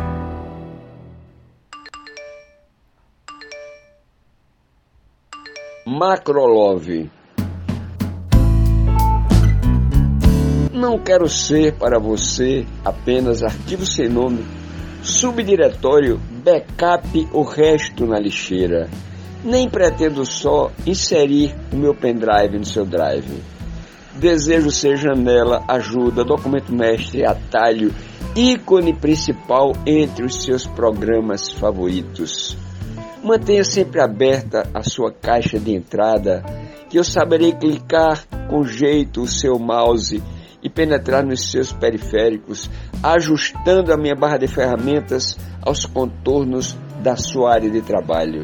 [5.86, 7.21] Macrolove.
[10.92, 14.46] Não quero ser para você apenas arquivo sem nome,
[15.02, 18.90] subdiretório, backup o resto na lixeira.
[19.42, 23.42] Nem pretendo só inserir o meu pendrive no seu drive.
[24.16, 27.96] Desejo ser janela, ajuda, documento mestre, atalho,
[28.36, 32.58] ícone principal entre os seus programas favoritos.
[33.24, 36.44] Mantenha sempre aberta a sua caixa de entrada,
[36.90, 40.22] que eu saberei clicar com jeito o seu mouse
[40.62, 42.70] e penetrar nos seus periféricos,
[43.02, 48.44] ajustando a minha barra de ferramentas aos contornos da sua área de trabalho.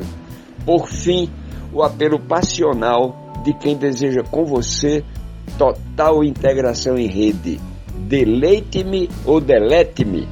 [0.65, 1.30] Por fim,
[1.71, 5.03] o apelo passional de quem deseja com você
[5.58, 7.60] total integração em rede.
[8.08, 10.27] Deleite-me ou delete-me.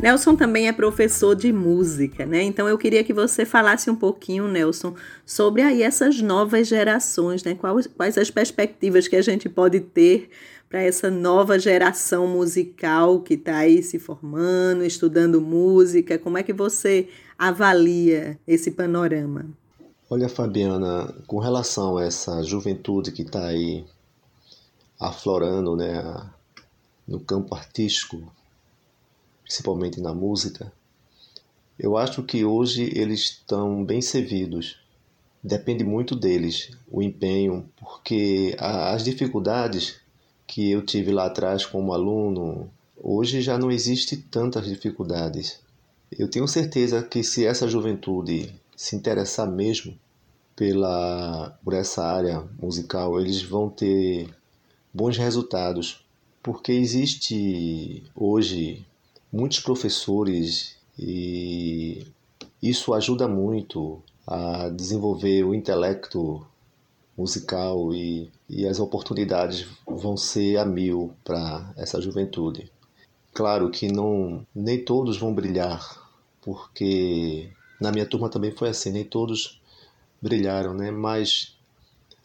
[0.00, 2.42] Nelson também é professor de música, né?
[2.42, 4.94] Então eu queria que você falasse um pouquinho, Nelson,
[5.26, 7.56] sobre aí essas novas gerações, né?
[7.56, 10.30] Quais, quais as perspectivas que a gente pode ter
[10.68, 16.16] para essa nova geração musical que está aí se formando, estudando música?
[16.16, 19.46] Como é que você avalia esse panorama?
[20.08, 23.84] Olha, Fabiana, com relação a essa juventude que está aí
[24.98, 26.02] aflorando né,
[27.06, 28.32] no campo artístico,
[29.48, 30.70] principalmente na música,
[31.78, 34.78] eu acho que hoje eles estão bem servidos.
[35.42, 39.96] Depende muito deles o empenho, porque as dificuldades
[40.46, 45.60] que eu tive lá atrás como aluno, hoje já não existe tantas dificuldades.
[46.12, 49.98] Eu tenho certeza que se essa juventude se interessar mesmo
[50.54, 54.28] pela por essa área musical, eles vão ter
[54.92, 56.04] bons resultados,
[56.42, 58.84] porque existe hoje
[59.32, 62.06] muitos professores e
[62.62, 66.44] isso ajuda muito a desenvolver o intelecto
[67.16, 72.70] musical e, e as oportunidades vão ser a mil para essa juventude.
[73.32, 76.10] Claro que não nem todos vão brilhar,
[76.42, 77.50] porque
[77.80, 79.60] na minha turma também foi assim, nem todos
[80.20, 80.90] brilharam, né?
[80.90, 81.56] Mas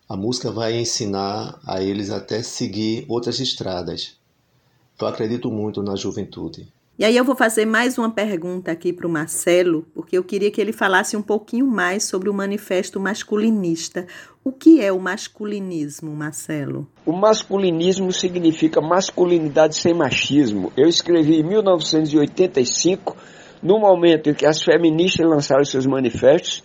[0.09, 4.17] a música vai ensinar a eles até seguir outras estradas.
[4.99, 6.67] Eu acredito muito na juventude.
[6.97, 10.51] E aí eu vou fazer mais uma pergunta aqui para o Marcelo, porque eu queria
[10.51, 14.05] que ele falasse um pouquinho mais sobre o manifesto masculinista.
[14.43, 16.87] O que é o masculinismo, Marcelo?
[17.03, 20.71] O masculinismo significa masculinidade sem machismo.
[20.77, 23.17] Eu escrevi em 1985,
[23.63, 26.63] no momento em que as feministas lançaram seus manifestos,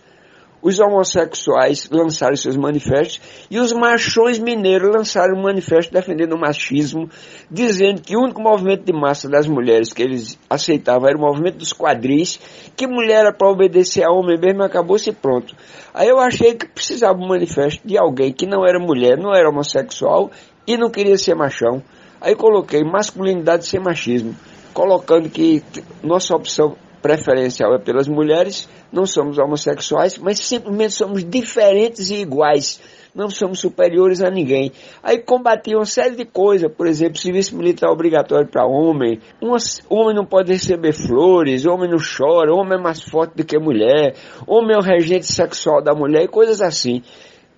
[0.61, 7.09] os homossexuais lançaram seus manifestos e os machões mineiros lançaram um manifesto defendendo o machismo,
[7.49, 11.57] dizendo que o único movimento de massa das mulheres que eles aceitavam era o movimento
[11.57, 12.39] dos quadris,
[12.75, 15.55] que mulher era para obedecer a homem mesmo, acabou-se pronto.
[15.93, 19.49] Aí eu achei que precisava um manifesto de alguém que não era mulher, não era
[19.49, 20.29] homossexual
[20.67, 21.81] e não queria ser machão.
[22.21, 24.35] Aí coloquei masculinidade sem machismo,
[24.73, 25.63] colocando que
[26.03, 32.79] nossa opção preferencial é pelas mulheres, não somos homossexuais, mas simplesmente somos diferentes e iguais.
[33.13, 34.71] Não somos superiores a ninguém.
[35.01, 39.55] Aí combati uma série de coisas, por exemplo, serviço militar obrigatório para homem, um
[39.89, 44.15] homem não pode receber flores, homem não chora, homem é mais forte do que mulher,
[44.45, 47.01] homem é o regente sexual da mulher e coisas assim.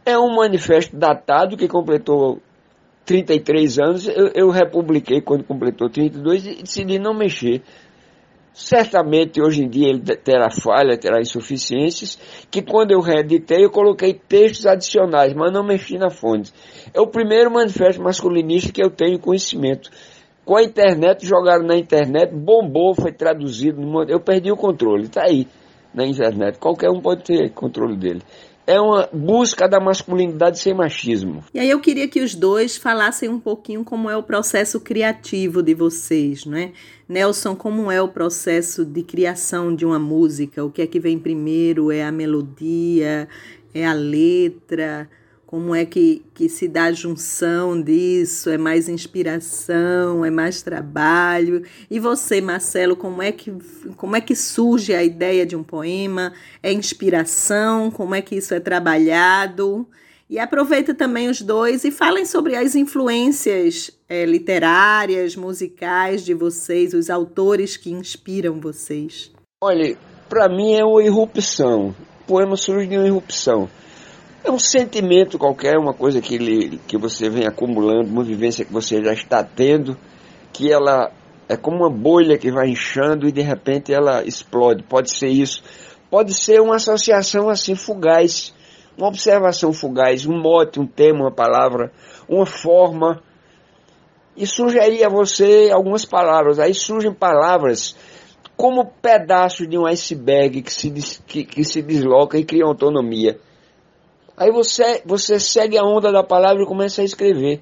[0.06, 2.40] É um manifesto datado que completou
[3.06, 7.62] 33 anos, eu, eu republiquei quando completou 32 e decidi não mexer.
[8.54, 14.14] Certamente hoje em dia ele terá falha, terá insuficiências, que quando eu reeditei eu coloquei
[14.14, 16.52] textos adicionais, mas não mexi na fonte.
[16.94, 19.90] É o primeiro manifesto masculinista que eu tenho conhecimento.
[20.44, 23.80] Com a internet, jogaram na internet, bombou, foi traduzido,
[24.10, 25.48] eu perdi o controle, está aí
[25.94, 26.58] na internet.
[26.60, 28.22] Qualquer um pode ter controle dele
[28.72, 31.44] é uma busca da masculinidade sem machismo.
[31.54, 35.62] E aí eu queria que os dois falassem um pouquinho como é o processo criativo
[35.62, 36.72] de vocês, não é?
[37.08, 40.64] Nelson, como é o processo de criação de uma música?
[40.64, 41.92] O que é que vem primeiro?
[41.92, 43.28] É a melodia?
[43.74, 45.10] É a letra?
[45.52, 48.50] Como é que, que se dá a junção disso?
[48.50, 50.24] É mais inspiração?
[50.24, 51.64] É mais trabalho?
[51.90, 53.52] E você, Marcelo, como é que,
[53.98, 56.32] como é que surge a ideia de um poema?
[56.64, 57.92] É inspiração?
[57.92, 59.86] Como é que isso é trabalhado?
[60.30, 66.94] E aproveita também os dois e falem sobre as influências é, literárias, musicais de vocês,
[66.94, 69.34] os autores que inspiram vocês.
[69.62, 69.98] Olha,
[70.30, 71.94] para mim é uma irrupção.
[72.22, 73.70] O poema surge de uma irrupção.
[74.44, 78.74] É um sentimento qualquer, uma coisa que, ele, que você vem acumulando, uma vivência que
[78.74, 79.96] você já está tendo,
[80.52, 81.12] que ela
[81.48, 84.82] é como uma bolha que vai inchando e de repente ela explode.
[84.84, 85.64] Pode ser isso.
[86.10, 88.52] Pode ser uma associação assim fugaz,
[88.98, 91.92] uma observação fugaz, um mote, um tema, uma palavra,
[92.28, 93.22] uma forma.
[94.36, 96.58] E sugerir a você algumas palavras.
[96.58, 97.96] Aí surgem palavras
[98.58, 100.90] como pedaços de um iceberg que se,
[101.28, 103.38] que, que se desloca e cria autonomia.
[104.42, 107.62] Aí você, você segue a onda da palavra e começa a escrever.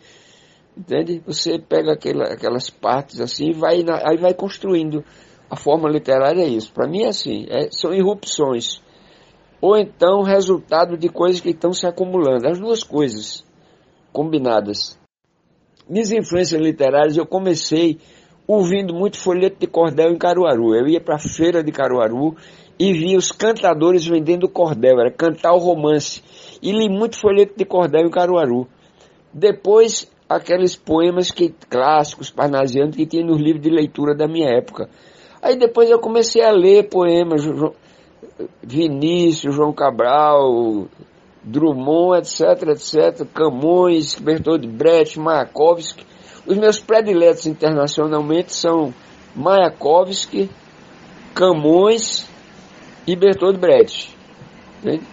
[0.78, 1.22] Entende?
[1.26, 5.04] Você pega aquela, aquelas partes assim e vai, aí vai construindo.
[5.50, 6.72] A forma literária é isso.
[6.72, 8.82] Para mim é assim, é, são irrupções.
[9.60, 12.48] Ou então resultado de coisas que estão se acumulando.
[12.48, 13.44] As duas coisas
[14.14, 14.98] combinadas.
[15.86, 18.00] Minhas influências literárias eu comecei
[18.48, 20.74] ouvindo muito folheto de cordel em Caruaru.
[20.74, 22.38] Eu ia para a feira de Caruaru
[22.80, 26.24] e via os cantadores vendendo cordel, era cantar o romance
[26.62, 28.66] e li muito folheto de cordel em Caruaru.
[29.34, 34.90] Depois, aqueles poemas que, clássicos, parnasianos, que tinha nos livros de leitura da minha época.
[35.42, 37.44] Aí depois eu comecei a ler poemas,
[38.64, 40.88] Vinícius, João Cabral,
[41.44, 46.06] Drummond, etc, etc, Camões, Bertold Brecht, Mayakovsky.
[46.48, 48.94] Os meus prediletos internacionalmente são
[49.36, 50.50] Mayakovsky,
[51.36, 52.28] Camões
[53.12, 54.16] e Bertold Brecht.
[54.80, 55.04] Entende?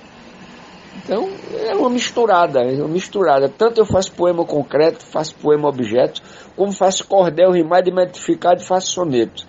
[1.02, 1.28] Então
[1.66, 3.48] é uma misturada, é uma misturada.
[3.48, 6.20] Tanto eu faço poema concreto, faço poema objeto,
[6.54, 9.46] como faço cordel rimado e metificado e faço soneto.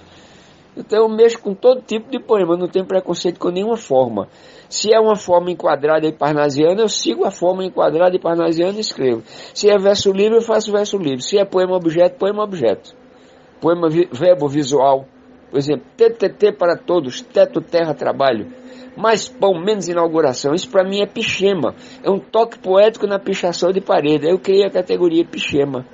[0.77, 4.29] Então eu mexo com todo tipo de poema, não tenho preconceito com nenhuma forma.
[4.69, 8.81] Se é uma forma enquadrada e parnasiana, eu sigo a forma enquadrada e parnasiana e
[8.81, 9.23] escrevo.
[9.53, 11.21] Se é verso livre, eu faço verso livre.
[11.21, 12.95] Se é poema objeto, poema objeto.
[13.59, 15.05] Poema verbo visual.
[15.49, 18.47] Por exemplo, TTT para todos, teto, terra, trabalho
[18.97, 20.55] mais pão, menos inauguração.
[20.55, 21.75] Isso para mim é pichema.
[22.03, 24.27] É um toque poético na pichação de parede.
[24.27, 25.85] Eu criei a categoria pichema.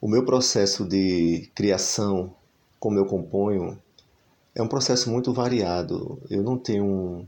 [0.00, 2.34] O meu processo de criação,
[2.80, 3.78] como eu componho,
[4.54, 6.18] é um processo muito variado.
[6.30, 7.26] Eu não tenho um,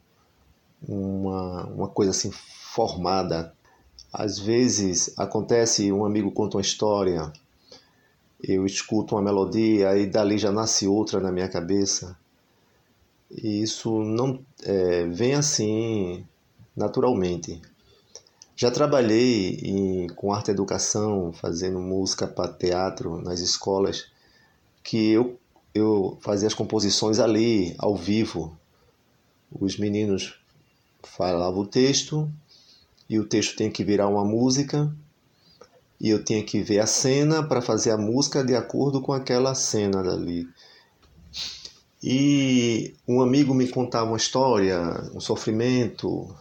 [0.88, 3.52] uma, uma coisa assim formada.
[4.12, 7.30] Às vezes acontece, um amigo conta uma história,
[8.42, 12.16] eu escuto uma melodia e dali já nasce outra na minha cabeça.
[13.30, 16.24] E isso não é, vem assim
[16.76, 17.60] naturalmente.
[18.56, 24.08] Já trabalhei em, com arte educação, fazendo música para teatro nas escolas,
[24.82, 25.38] que eu,
[25.74, 28.56] eu fazia as composições ali, ao vivo.
[29.50, 30.38] Os meninos
[31.02, 32.30] falavam o texto,
[33.08, 34.94] e o texto tem que virar uma música,
[36.00, 39.54] e eu tinha que ver a cena para fazer a música de acordo com aquela
[39.54, 40.48] cena dali.
[42.02, 44.80] E um amigo me contava uma história,
[45.14, 46.34] um sofrimento,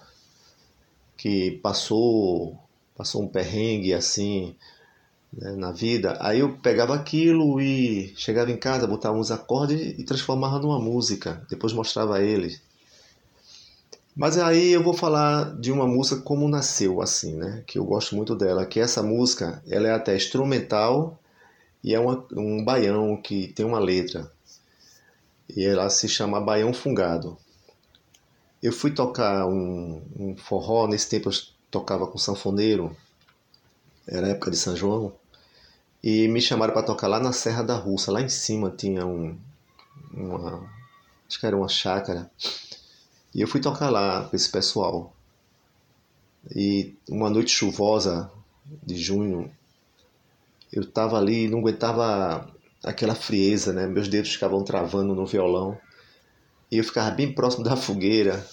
[1.18, 2.58] que passou,
[2.96, 4.56] passou um perrengue assim
[5.34, 6.18] né, na vida.
[6.22, 11.46] Aí eu pegava aquilo e chegava em casa, botava uns acordes e transformava numa música.
[11.50, 12.58] Depois mostrava a ele.
[14.16, 17.64] Mas aí eu vou falar de uma música como nasceu, assim, né?
[17.66, 18.66] Que eu gosto muito dela.
[18.66, 21.18] Que essa música, ela é até instrumental
[21.84, 24.32] e é uma, um baião que tem uma letra.
[25.48, 27.38] E ela se chama Baião Fungado.
[28.62, 31.34] Eu fui tocar um, um forró, nesse tempo eu
[31.72, 32.96] tocava com sanfoneiro,
[34.06, 35.14] era época de São João,
[36.04, 39.38] e me chamaram para tocar lá na Serra da Russa, lá em cima tinha um,
[40.14, 40.70] uma,
[41.28, 42.30] acho que era uma chácara,
[43.34, 45.14] e eu fui tocar lá com esse pessoal.
[46.56, 48.32] E uma noite chuvosa
[48.84, 49.52] de junho,
[50.72, 52.52] eu estava ali, não aguentava
[52.84, 53.88] aquela frieza, né?
[53.88, 55.78] Meus dedos ficavam travando no violão.
[56.72, 58.46] E eu ficava bem próximo da fogueira.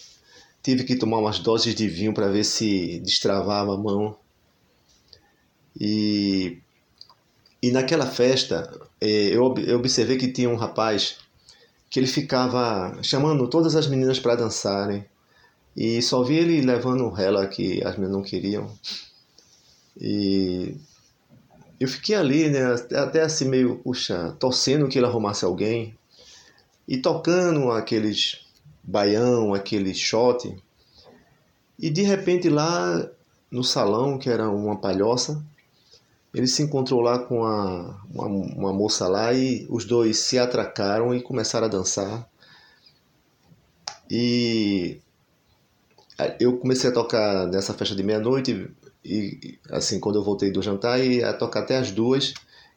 [0.63, 4.17] Tive que tomar umas doses de vinho para ver se destravava a mão.
[5.79, 6.59] E,
[7.63, 8.71] e naquela festa,
[9.01, 11.19] é, eu observei que tinha um rapaz
[11.89, 15.05] que ele ficava chamando todas as meninas para dançarem.
[15.77, 18.71] E só vi ele levando rela que as meninas não queriam.
[19.99, 20.77] E
[21.79, 25.97] eu fiquei ali, né, até assim meio, puxa, torcendo que ele arrumasse alguém
[26.89, 28.47] e tocando aqueles
[28.83, 30.57] baião, aquele shot.
[31.79, 33.09] E de repente lá
[33.51, 35.45] no salão, que era uma palhoça,
[36.35, 41.15] ele se encontrou lá com a, uma, uma moça lá e os dois se atracaram
[41.15, 42.29] e começaram a dançar.
[44.11, 44.99] E
[46.39, 48.71] eu comecei a tocar nessa festa de meia-noite
[49.05, 52.35] e assim quando eu voltei do jantar e a tocar até as duas.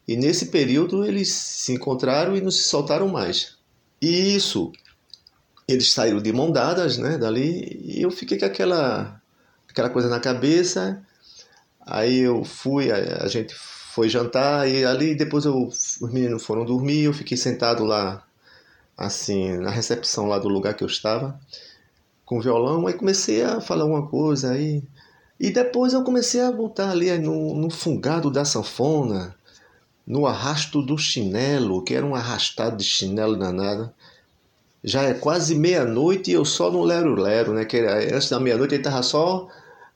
[0.08, 3.58] E nesse período eles se encontraram e não se soltaram mais.
[4.02, 4.72] E isso
[5.68, 9.22] eles saíram de mão dadas né dali e eu fiquei com aquela
[9.68, 11.06] aquela coisa na cabeça
[11.90, 17.04] aí eu fui a, gente foi jantar e ali depois eu, os meninos foram dormir
[17.04, 18.24] eu fiquei sentado lá
[18.98, 21.40] assim na recepção lá do lugar que eu estava
[22.26, 24.84] com violão aí comecei a falar uma coisa aí
[25.40, 29.34] e depois eu comecei a voltar ali no, no fungado da sanfona,
[30.06, 33.90] no arrasto do chinelo, que era um arrastado de chinelo danado.
[34.84, 37.64] Já é quase meia-noite e eu só no lero-lero, né?
[37.64, 39.48] Que era, antes da meia-noite ele tava só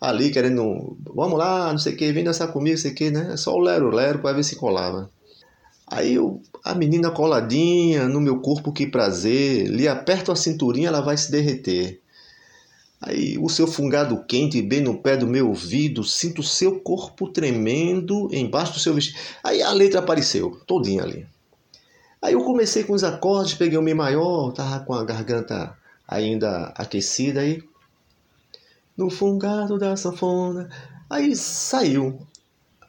[0.04, 3.10] ali querendo, vamos lá, não sei o que, vem dançar comigo, não sei o que,
[3.10, 3.38] né?
[3.38, 5.10] Só o lero-lero para ver se colava.
[5.88, 10.99] Aí eu, a menina coladinha no meu corpo, que prazer, lhe aperto a cinturinha, ela
[10.99, 12.01] vai se derreter.
[12.99, 17.30] Aí o seu fungado quente bem no pé do meu ouvido, sinto o seu corpo
[17.30, 19.18] tremendo embaixo do seu vestido.
[19.41, 21.26] Aí a letra apareceu, todinha ali.
[22.22, 25.78] Aí eu comecei com os acordes, peguei o Mi maior, tava com a garganta
[26.08, 27.62] ainda aquecida aí.
[28.98, 30.70] No fungado da sanfona.
[31.10, 32.20] Aí saiu.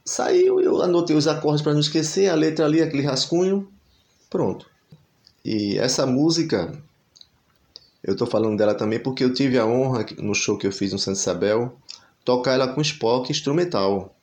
[0.05, 3.69] Saiu, eu anotei os acordes para não esquecer, a letra ali, aquele rascunho.
[4.29, 4.67] Pronto.
[5.45, 6.73] E essa música
[8.05, 10.93] eu estou falando dela também porque eu tive a honra, no show que eu fiz
[10.93, 11.75] no Santa Isabel,
[12.23, 14.15] tocar ela com Spock instrumental.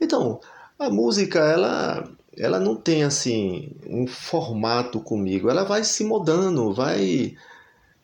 [0.00, 0.40] Então,
[0.76, 7.36] a música, ela, ela não tem assim um formato comigo, ela vai se mudando, vai,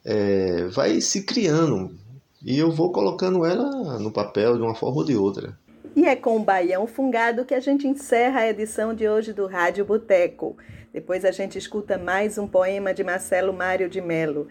[0.04, 1.98] é, vai se criando.
[2.44, 5.58] E eu vou colocando ela no papel de uma forma ou de outra.
[5.96, 9.46] E é com o Baião Fungado que a gente encerra a edição de hoje do
[9.46, 10.54] Rádio Boteco.
[10.92, 14.48] Depois a gente escuta mais um poema de Marcelo Mário de Melo.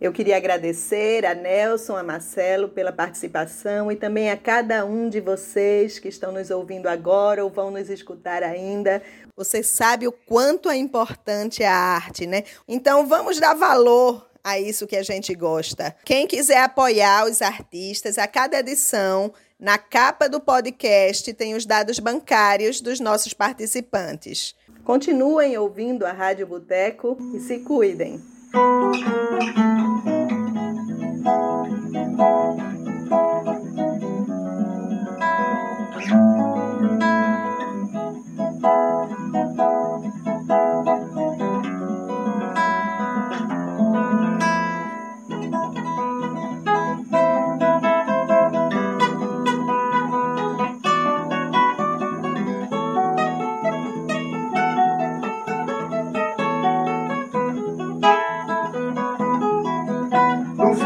[0.00, 5.20] Eu queria agradecer a Nelson, a Marcelo pela participação e também a cada um de
[5.20, 9.02] vocês que estão nos ouvindo agora ou vão nos escutar ainda.
[9.36, 12.44] Você sabe o quanto é importante a arte, né?
[12.66, 15.92] Então vamos dar valor a isso que a gente gosta.
[16.04, 21.98] Quem quiser apoiar os artistas, a cada edição, na capa do podcast tem os dados
[21.98, 24.54] bancários dos nossos participantes.
[24.84, 28.22] Continuem ouvindo a Rádio Boteco e se cuidem.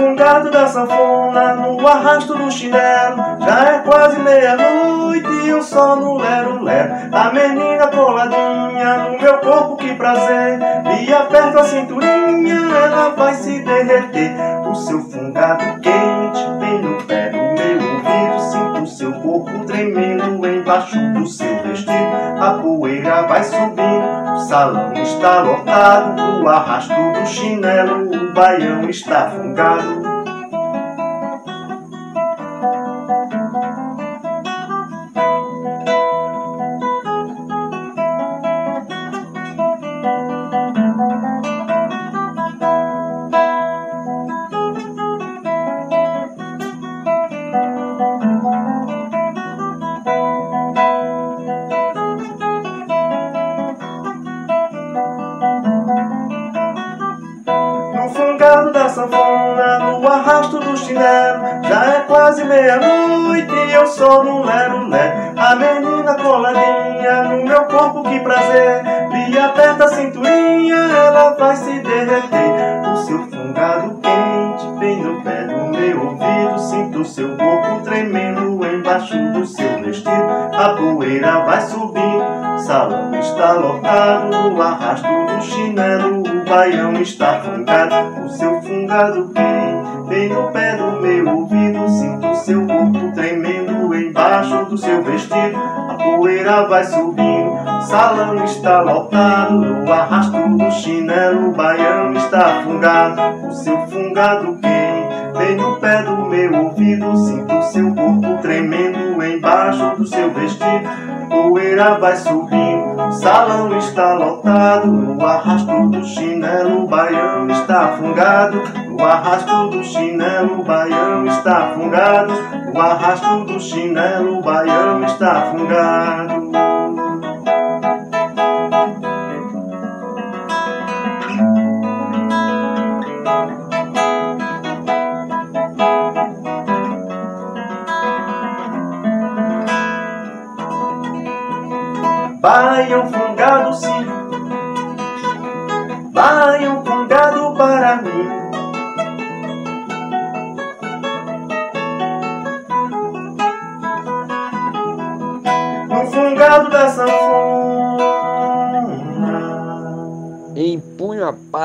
[0.01, 3.16] Fungado da sanfona, no arrasto do chinelo.
[3.40, 6.94] Já é quase meia-noite e o sol no lero-lero.
[7.12, 10.59] A menina coladinha no meu corpo, que prazer.
[11.01, 14.32] E aperto a cinturinha, ela vai se derreter.
[14.66, 18.20] O seu fungado quente bem no pé do meu ouvido.
[20.70, 21.92] embaixo do seu vestido.
[22.40, 26.40] A poeira vai subindo, o salão está lotado.
[26.40, 30.09] No arrasto do chinelo, o baião está fungado.
[86.91, 89.29] O baião está fungado O seu fungado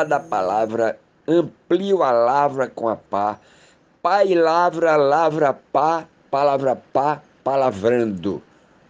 [0.06, 3.40] Empunho a pá da palavra, amplio a lavra com a pá.
[4.02, 8.42] Pai lavra, lavra pá, palavra pá, palavrando.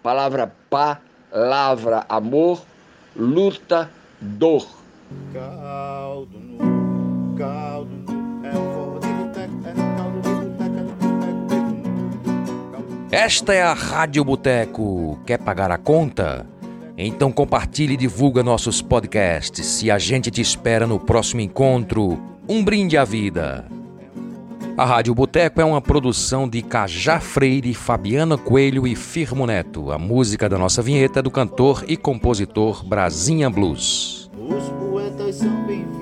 [0.03, 0.99] Palavra pá,
[1.32, 2.61] lavra amor,
[3.16, 3.89] luta,
[4.20, 4.68] dor.
[5.34, 8.95] Caldo no, caldo no, é o
[13.11, 15.18] Esta é a Rádio Boteco.
[15.26, 16.45] Quer pagar a conta?
[16.98, 22.18] Então compartilhe e divulga nossos podcasts e a gente te espera no próximo encontro.
[22.48, 23.66] Um brinde à vida.
[24.78, 29.91] A Rádio Boteco é uma produção de Cajá Freire, Fabiana Coelho e Firmo Neto.
[29.91, 34.30] A música da nossa vinheta é do cantor e compositor Brasinha Blues.
[34.38, 35.95] Os poetas são bem-vindos